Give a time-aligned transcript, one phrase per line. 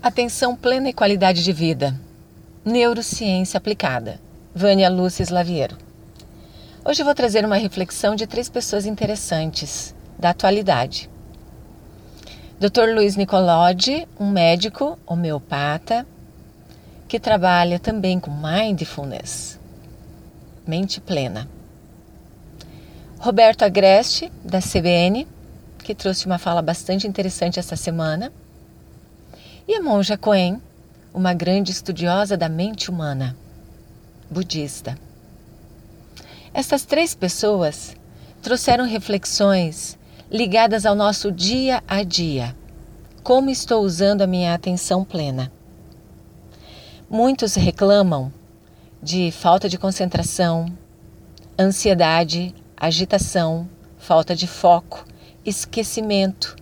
[0.00, 1.92] Atenção plena e qualidade de vida.
[2.64, 4.20] Neurociência aplicada.
[4.54, 5.76] Vânia Lúcia Slaviero.
[6.84, 11.10] Hoje vou trazer uma reflexão de três pessoas interessantes da atualidade.
[12.60, 12.94] Dr.
[12.94, 16.06] Luiz Nicolodi, um médico homeopata
[17.08, 19.58] que trabalha também com mindfulness,
[20.64, 21.48] mente plena.
[23.18, 25.26] Roberto Agreste, da CBN,
[25.78, 28.32] que trouxe uma fala bastante interessante esta semana
[29.68, 30.62] e a monja Coen,
[31.12, 33.36] uma grande estudiosa da mente humana,
[34.30, 34.98] budista.
[36.54, 37.94] Estas três pessoas
[38.40, 39.98] trouxeram reflexões
[40.30, 42.56] ligadas ao nosso dia a dia.
[43.22, 45.52] Como estou usando a minha atenção plena?
[47.10, 48.32] Muitos reclamam
[49.02, 50.64] de falta de concentração,
[51.58, 55.04] ansiedade, agitação, falta de foco,
[55.44, 56.56] esquecimento,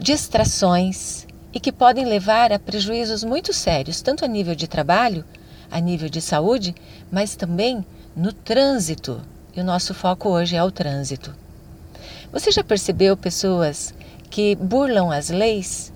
[0.00, 1.25] distrações
[1.56, 5.24] e que podem levar a prejuízos muito sérios, tanto a nível de trabalho,
[5.70, 6.74] a nível de saúde,
[7.10, 7.82] mas também
[8.14, 9.22] no trânsito.
[9.56, 11.34] E o nosso foco hoje é o trânsito.
[12.30, 13.94] Você já percebeu pessoas
[14.28, 15.90] que burlam as leis,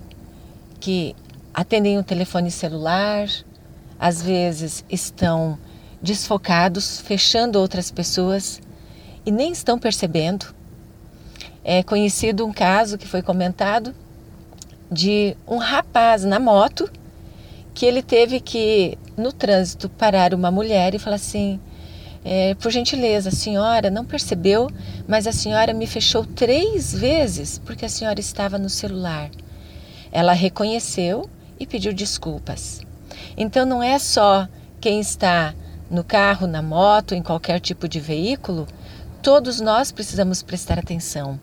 [0.79, 1.15] que
[1.53, 3.29] atendem o telefone celular,
[3.99, 5.59] às vezes estão
[6.01, 8.59] desfocados, fechando outras pessoas
[9.23, 10.55] e nem estão percebendo?
[11.63, 13.93] É conhecido um caso que foi comentado
[14.91, 16.91] de um rapaz na moto
[17.73, 21.59] que ele teve que, no trânsito, parar uma mulher e falar assim:
[22.25, 24.69] é, por gentileza, a senhora não percebeu,
[25.07, 29.29] mas a senhora me fechou três vezes porque a senhora estava no celular.
[30.11, 32.81] Ela reconheceu e pediu desculpas.
[33.37, 34.47] Então não é só
[34.79, 35.53] quem está
[35.89, 38.67] no carro, na moto, em qualquer tipo de veículo,
[39.21, 41.39] todos nós precisamos prestar atenção.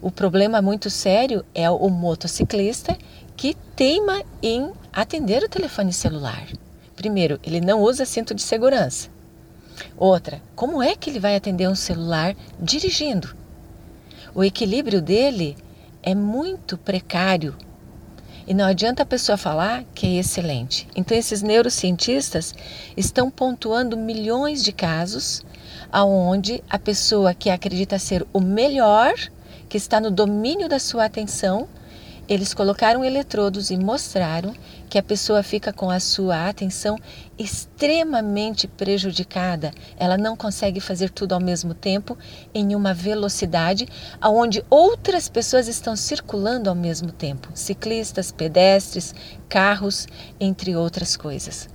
[0.00, 2.96] O problema muito sério é o motociclista
[3.36, 6.46] que teima em atender o telefone celular.
[6.94, 9.08] Primeiro, ele não usa cinto de segurança.
[9.96, 13.34] Outra, como é que ele vai atender um celular dirigindo?
[14.34, 15.56] O equilíbrio dele
[16.02, 17.56] é muito precário.
[18.46, 20.86] E não adianta a pessoa falar que é excelente.
[20.94, 22.54] Então, esses neurocientistas
[22.96, 25.42] estão pontuando milhões de casos
[25.90, 29.14] aonde a pessoa que acredita ser o melhor
[29.68, 31.68] que está no domínio da sua atenção,
[32.26, 34.54] eles colocaram eletrodos e mostraram
[34.88, 36.96] que a pessoa fica com a sua atenção
[37.38, 39.72] extremamente prejudicada.
[39.98, 42.16] Ela não consegue fazer tudo ao mesmo tempo
[42.54, 43.86] em uma velocidade
[44.20, 49.14] aonde outras pessoas estão circulando ao mesmo tempo, ciclistas, pedestres,
[49.48, 50.06] carros,
[50.40, 51.68] entre outras coisas.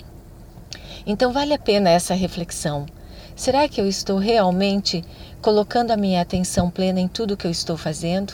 [1.06, 2.88] Então vale a pena essa reflexão.
[3.36, 5.06] Será que eu estou realmente
[5.42, 8.34] colocando a minha atenção plena em tudo que eu estou fazendo?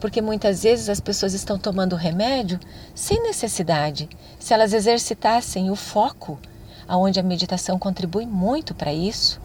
[0.00, 2.60] Porque muitas vezes as pessoas estão tomando remédio
[2.94, 4.08] sem necessidade.
[4.38, 6.38] Se elas exercitassem o foco,
[6.86, 9.40] aonde a meditação contribui muito para isso,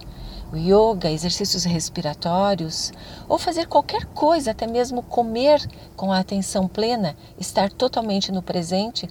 [0.51, 2.91] o yoga, exercícios respiratórios,
[3.29, 5.65] ou fazer qualquer coisa, até mesmo comer
[5.95, 9.07] com a atenção plena, estar totalmente no presente.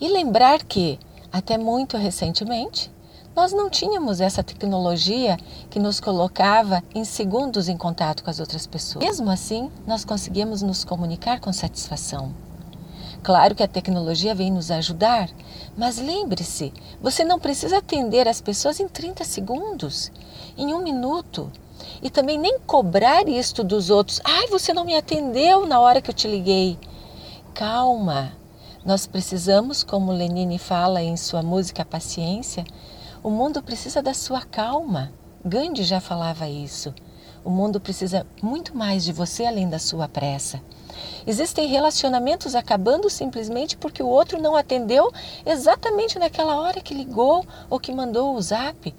[0.00, 1.00] E lembrar que,
[1.32, 2.93] até muito recentemente,
[3.34, 5.36] nós não tínhamos essa tecnologia
[5.68, 9.04] que nos colocava em segundos em contato com as outras pessoas.
[9.04, 12.32] Mesmo assim, nós conseguimos nos comunicar com satisfação.
[13.24, 15.30] Claro que a tecnologia vem nos ajudar,
[15.76, 20.12] mas lembre-se, você não precisa atender as pessoas em 30 segundos,
[20.56, 21.50] em um minuto.
[22.02, 24.20] E também nem cobrar isto dos outros.
[24.22, 26.78] Ai, você não me atendeu na hora que eu te liguei.
[27.52, 28.32] Calma.
[28.84, 32.64] Nós precisamos, como Lenine fala em sua música Paciência,
[33.24, 35.10] o mundo precisa da sua calma.
[35.42, 36.94] Gandhi já falava isso.
[37.42, 40.60] O mundo precisa muito mais de você além da sua pressa.
[41.26, 45.10] Existem relacionamentos acabando simplesmente porque o outro não atendeu
[45.46, 48.94] exatamente naquela hora que ligou ou que mandou o zap.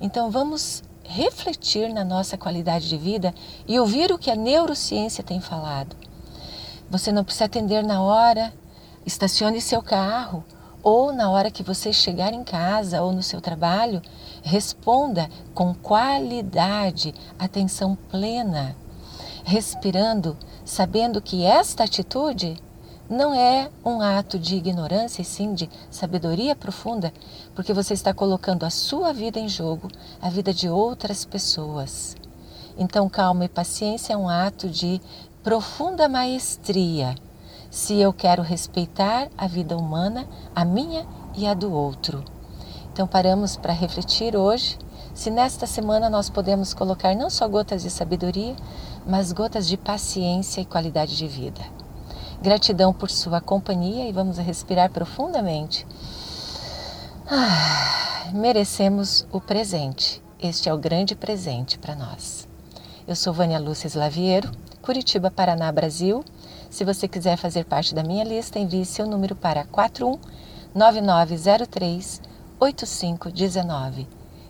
[0.00, 3.34] Então vamos refletir na nossa qualidade de vida
[3.68, 5.94] e ouvir o que a neurociência tem falado.
[6.88, 8.50] Você não precisa atender na hora,
[9.04, 10.42] estacione seu carro
[10.82, 14.02] ou na hora que você chegar em casa ou no seu trabalho,
[14.42, 18.74] responda com qualidade, atenção plena,
[19.44, 22.60] respirando, sabendo que esta atitude
[23.08, 27.12] não é um ato de ignorância, e sim de sabedoria profunda,
[27.54, 29.88] porque você está colocando a sua vida em jogo,
[30.20, 32.16] a vida de outras pessoas.
[32.76, 35.00] Então, calma e paciência é um ato de
[35.42, 37.14] profunda maestria
[37.72, 42.22] se eu quero respeitar a vida humana, a minha e a do outro.
[42.92, 44.76] Então paramos para refletir hoje
[45.14, 48.54] se nesta semana nós podemos colocar não só gotas de sabedoria,
[49.06, 51.62] mas gotas de paciência e qualidade de vida.
[52.42, 55.86] Gratidão por sua companhia e vamos respirar profundamente.
[57.26, 60.22] Ah, merecemos o presente.
[60.38, 62.46] Este é o grande presente para nós.
[63.08, 64.50] Eu sou Vânia Lúcia Slaviero,
[64.82, 66.22] Curitiba, Paraná, Brasil.
[66.72, 70.18] Se você quiser fazer parte da minha lista, envie seu número para 41
[70.74, 72.22] 9903
[72.58, 74.08] 8519.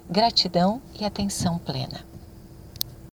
[0.09, 2.12] Gratidão e atenção plena.